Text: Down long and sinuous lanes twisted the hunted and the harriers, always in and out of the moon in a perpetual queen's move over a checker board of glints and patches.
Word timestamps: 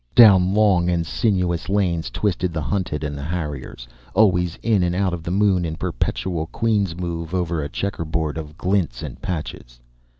Down 0.15 0.55
long 0.55 0.89
and 0.89 1.05
sinuous 1.05 1.69
lanes 1.69 2.09
twisted 2.09 2.53
the 2.53 2.61
hunted 2.63 3.03
and 3.03 3.15
the 3.15 3.21
harriers, 3.21 3.87
always 4.15 4.57
in 4.63 4.81
and 4.81 4.95
out 4.95 5.13
of 5.13 5.21
the 5.21 5.29
moon 5.29 5.63
in 5.63 5.75
a 5.75 5.77
perpetual 5.77 6.47
queen's 6.47 6.95
move 6.95 7.35
over 7.35 7.61
a 7.61 7.69
checker 7.69 8.03
board 8.03 8.35
of 8.39 8.57
glints 8.57 9.03
and 9.03 9.21
patches. 9.21 9.79